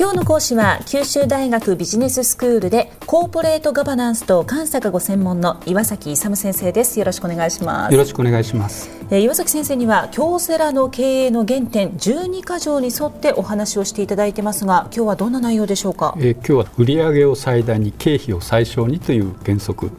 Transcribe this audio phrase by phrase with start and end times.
[0.00, 6.98] 今日の講師は九州大学ビジネススクールでコーポレートガバナンスと監査がご専門の岩崎勇先生です。
[6.98, 7.92] よろしくお願いします。
[7.92, 8.88] よろしくお願いします。
[9.10, 19.90] えー、岩崎先生には京セラの経営の原点12か条に沿ってお話をしていただいてますが今日はどんな内容でしょうか、えー、今日は売上を最大に経費を最小にという原則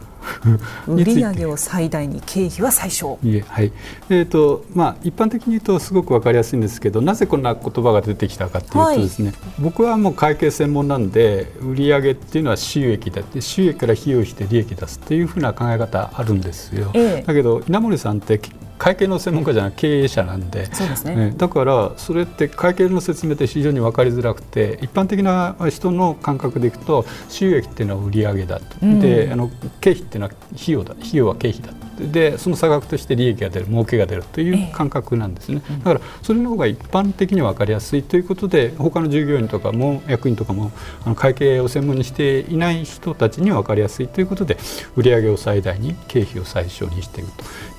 [0.87, 3.19] 売上を最大に経費は最小。
[3.23, 3.71] いえはい。
[4.09, 18.39] えーとまあ、一般的に言うとすごく分かりやすいんですけどなぜこんな言葉が出てきたかというとですね、はい、僕はもう会計専門なんで売上っていうのは収益だって収益から費用して利益出すというふうな考え方あるんですよ、ええ、だけど稲森さんって
[18.81, 20.65] 会計の専門家じゃない経営者なんで。
[20.73, 40.71] そうですね、ねだからそれって会計の説明って非常に分かりづらくて一般的な人の感覚でいくと収益っていうのは売上だと、うん、であの経費っていうのは費用だ費用は経費だでその差額として利益が出る儲けが出るという感覚なんですね、えだからそれの方が一般的に分かりやすいということで他の従業員とかも役員とかも
[41.05, 44.57] あの会計を専門にしていない人たちに分かりやすいということで
[44.95, 47.29] 売上を最大に経費を最小にしている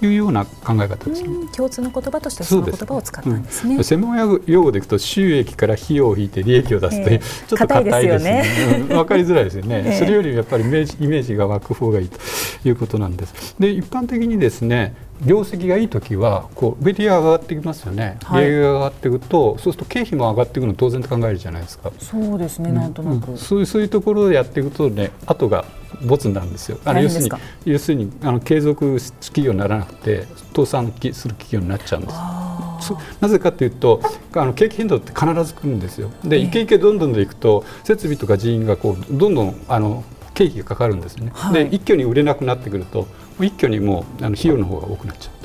[0.01, 8.43] というような考え方です、ね、共通の言葉としてその言葉を使ったんですね、うん、専門用語でいくと収益から費用を引いて利益を出すという、えー、ちょっと硬いですね。
[8.43, 12.19] ですね、分かりづらいですよね、 えー、それよりやっぱりイメージイメージが湧く方がいいと
[12.69, 13.55] いうことなんです。
[13.59, 21.93] で一般的にですね業績がいい時はこう売り上が上がってきますよね、はい、売上が上がっていくとそうすると経費も上がっていくの当然と考えるじゃないですか。
[21.99, 25.65] そうですね、なんとなく、うん、そういうそういうところでやっていくとね後が
[26.05, 26.79] ボツになるんですよ。
[26.85, 27.31] あの要するに
[27.65, 32.17] 要するにあの継続企業にならなくて倒産する企業になっちゃうんです。
[33.21, 34.01] なぜかというと
[34.35, 36.11] あの景気変動って必ず来るんですよ。
[36.25, 40.03] でいけいけどんどんでいくと設備とか人員がこうどんどんあの
[40.35, 43.07] 経費がかかるんですね、はい、で一挙に売れなくなってくると
[43.41, 45.43] 一挙にもうあの費用の方が多くなっちゃう。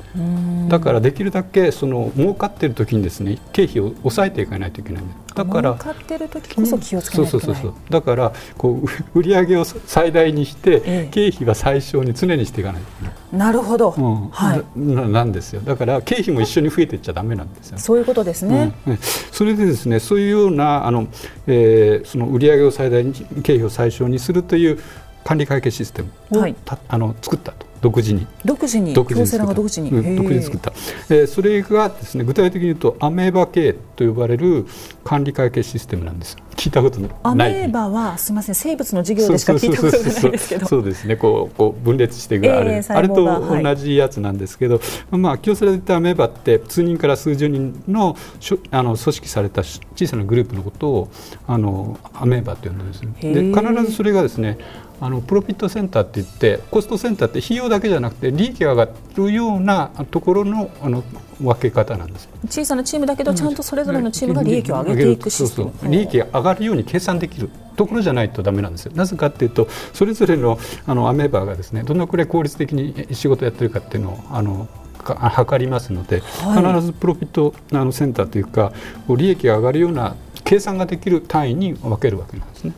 [0.67, 5.03] だからできるだけその儲かっている時にですね経費を抑えていかないといけない
[5.35, 8.81] だから儲かってる時こそ気をつけないといけない、そうそうそうだからこ
[9.13, 14.63] う売上を最大にして、ええ、経費は最小に常にしていかないといけないなるほど、うん、はい。
[14.75, 15.61] ななんですよ。
[15.61, 17.77] だから経費も一緒に増えていっちゃだめなんですよ。
[17.77, 18.97] そういうことですね、うん、
[19.31, 21.07] それでですねそういうようなあの、
[21.45, 24.79] えー、その売上を最大に経費を最小にするという
[25.23, 26.55] 管理会計システムを、はい、
[26.87, 27.67] あの作ったと。
[27.81, 28.25] 独自に。
[28.43, 28.93] 独自に。
[28.93, 30.71] 独自に独自に、独自に作った、
[31.09, 34.65] えー、それがですね具体的に言うとアメーバ系と呼ばれる
[35.03, 37.11] 管理会計システムなんです聞いたことない。
[37.23, 40.65] アメーバはすみません生物の授業でしか聞いたことがないですけど。
[40.65, 44.81] そうですねこうこう分裂してがある、えー、あれと同じやつなんですけど、は
[45.13, 51.09] い、まあ京セラで言ったアメーバって数人から数十人のしょあの組織された小さなグループのことを
[51.47, 54.57] あのアメーバって呼んでるんですねで必ずそれがですね
[54.99, 61.03] あのプロフィットセンターって言ってコストセンターって費用だけじゃなくて利益が上がるようなところのあの
[61.39, 68.91] 分け方なんです小さなチームだけどちゃんとそれぞれのチームが利益を上げていくシステム、利益が上がるように計算できるところじゃないとだめなんですよ。
[68.95, 74.67] なぜかというとそれぞれのあのアメーバーがですねどのくらい効率的に仕事やってるかっていうのをあの
[75.03, 78.73] 測りますので、はい、必ずプロフィットあのセンターというか
[79.07, 80.15] 利益が上がるような
[80.47, 82.73] 計算ができる単位に分けるわけなんですね。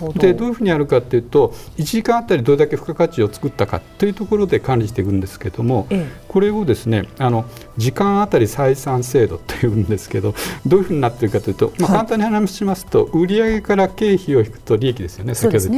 [0.00, 7.44] どでどういうふうにやるかというと1時間あたりどれだけ付加価値を作ったかというところで管理していくんですけども、ええ、これをですねあの
[7.76, 10.34] 時間あたり採算制度というんですけど
[10.66, 15.74] どういうふうになっているかというと、まあ、簡単に話しますと、売上から経費を引くと利益ですよね先ほど。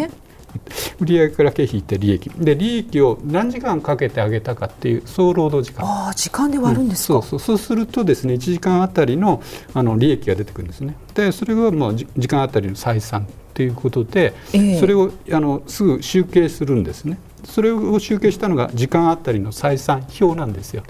[1.01, 2.31] 売上から経費って利益。
[2.31, 5.85] で利益を何時間かけてあげたかっていう総労働時間。
[5.87, 7.59] あ時間で割るんですか、うん、そうそう。
[7.59, 9.43] そうするとですね1時間あたりの
[9.75, 10.97] あの利益が出てくるんですね。
[11.15, 17.19] でそれがもう時間あたりの採算ということで、えー、それをあのすぐ集計するんですね。
[17.45, 20.83] それを集計したのが時間あたりの採算表なんですよ。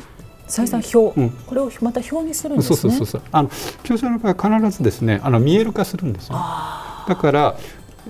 [0.49, 2.77] 採算表、うん、これをまた表にするんですね。
[2.77, 3.51] そうそうそうあの
[3.83, 6.35] 競争の場合は必ずですねあの見える化するんですよ。
[7.09, 7.57] だから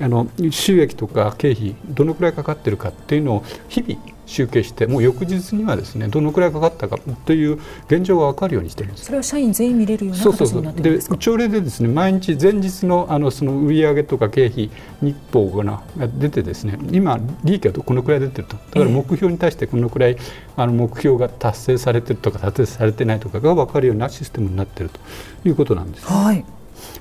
[0.01, 9.05] あの収益とか経費どのくらいかかってるかっていうのを日々集計してもう翌日にはですねどのくらいかかったかという現状が分かるようにしてるんです。
[9.05, 11.19] それは社員全員見れるような形になってるんですか？
[11.19, 14.71] 朝礼でですね毎日前日のあのその売上とか経費
[15.03, 15.83] 日報が
[16.19, 18.57] 出てですね今利益はこのくらい出てると。
[18.57, 20.17] だから目標に対してこのくらい
[20.57, 25.01] あの目標が達成されてるとか達成されてないとかが分かるようなシステムになってると
[25.47, 26.07] いうことなんです。
[26.07, 26.43] はい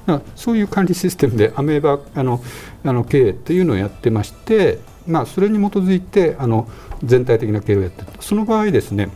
[0.07, 2.41] あそういう管理システムでアメーバあの
[2.83, 6.67] あの経営というのをやってまして、まあ、それに基づいてあの
[7.03, 9.09] 全体的な経営をやってるその場合ですね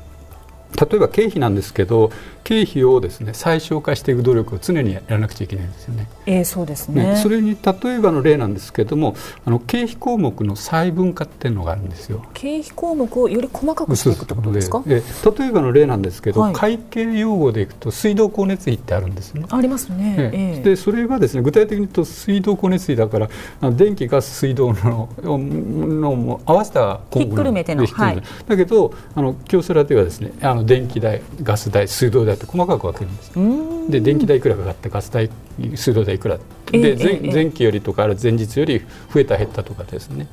[0.80, 2.12] 例えば経費なんですけど
[2.44, 6.08] 経費をですね最小化していく努力を常にやらなくちゃいけないんですよね。
[6.26, 9.16] えー、そうですね、ね、それに例えばの例なんですけれども
[9.46, 12.24] あの経費項目の細分化っていうのがあるんですよ。
[12.34, 14.84] 経費項目をより細かくしていくってことですか？
[14.88, 15.02] え
[15.40, 19.46] 例えばの例なんですけど、はい、会計用語でいくと水道光熱費ってあるんですね。
[19.50, 20.16] ありますね。
[20.34, 33.92] えー、でそれはですね具体的に言うと水道光熱費だから電気ガス水道のの合わせたひっくるめての、はい、だけどあの京セラではですねあの電気代ガス代水道代って細かく分けるんです。
[33.92, 35.30] で電気代いくらかかってガス代
[35.76, 36.40] 水道代いくら
[36.72, 38.82] で、前前期よりとかある前日より
[39.14, 40.28] 増えた減ったとかですね。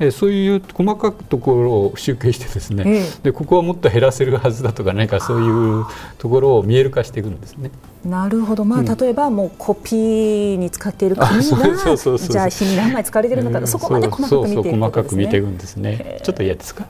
[0.00, 3.04] えそういう細かくところを集計してですね、え。
[3.24, 5.84] でここはもっと減らせるはずだとか何かそういう
[6.18, 7.70] ところを見える化していくんですね。
[8.04, 16.20] なるほど、まあ、例えばもうコピーに使っている紙がじゃあ日に何枚使われているのか、そこまで細かく見ていく、ね、細かく見ていくんですね。
[16.22, 16.86] ちょっと嫌ですか？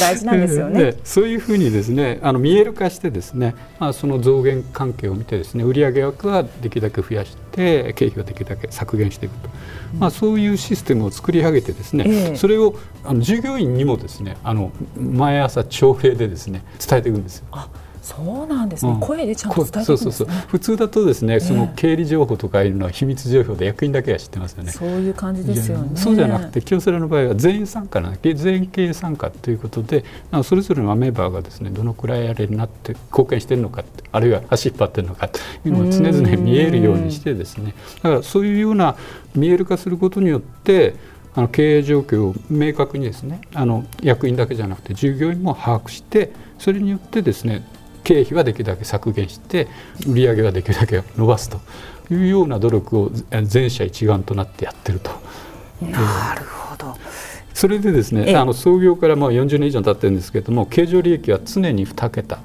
[0.00, 0.94] 大事なんですよね。
[1.04, 9.48] そういうふうにですね、あの見える化してですね、まあその増減関係を見てですね、売上額はできるだけ増やして経費はできるだけ削減していくと、
[9.98, 12.74] まあそういうシステムを作り上げてですね、えー、それを
[13.04, 17.44] あの従業員にもですね、あの毎朝朝礼でですね伝えていくんですよ。
[18.02, 20.28] そうなんですね、うん、声でちゃんと伝えて、ね、そうそうそう。
[20.48, 24.72] 普通だとですね、その経理情報とかいうのは秘密情報で役員だけは知ってますよね。
[24.72, 25.90] そういう感じですよね。
[25.94, 30.04] そうじゃなくて京セラの場合は全員参加な全員経営参加ということで
[30.44, 37.74] それぞれのメンバーがですねどのくらいあれになって貢献してるのかあるいは足引っ張ってるのかというのを常々見えるようにしてですね。
[38.02, 38.96] だからそういうような
[39.34, 40.94] 見える化することによって
[41.34, 47.64] あの経営状況を明確にですねあの役員だけじゃなくて従業員も把握してそれによってですね
[48.02, 49.68] 経費はできるだけ削減して
[50.06, 51.60] 売り上げはできるだけ伸ばすと。
[52.10, 53.10] いうような努力を
[53.44, 55.10] 全社一丸となってやってると。
[55.80, 56.96] なるほど、
[57.54, 62.40] それでですねあの創業からまあ40年以上経ってるんですけれども経常利益は常に2桁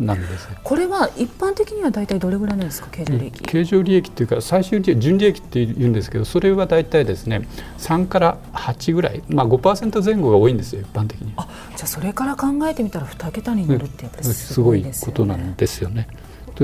[0.00, 2.88] なんですこれは一般的には大体どれぐらいなんですか？
[2.90, 7.46] 経常利益、経常利益っていうか最終利益純利益って言うんですけどそれは大体ですね
[7.78, 11.32] 3から8ぐらい、まあ、5%前後が多いんですよ一般的に。
[11.36, 16.08] あじゃあそれから考えてみたら2桁になるってやっぱりすごいです、ね,、ことなんですよね。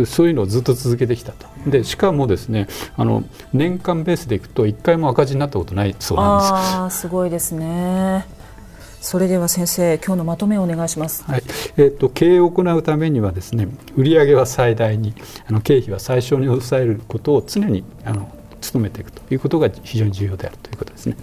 [0.05, 1.47] そういうのをずっと続けてきたと。
[1.67, 3.25] でしかもですねあの
[3.55, 6.53] 年間ベースでいくと1回も赤字になったことないそうなんです。
[6.53, 8.27] あすごいですね
[9.07, 11.43] それでは先生今日のまとめをお願いします、はい。
[11.77, 15.15] えーと、経営を行うためにはですね売上は最大に
[15.49, 18.29] あの経費は最小に抑えることを常にあの
[18.73, 21.17] 努めていくということが非常に重要であるということですね。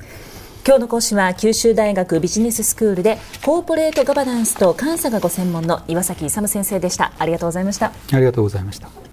[0.66, 7.12] 今日の講師は九州大学ビジネススクールでコーポレートガバナンスと監査がご専門の岩崎勇先生でした。
[7.20, 7.88] ありがとうございました。
[8.14, 9.13] ありがとうございました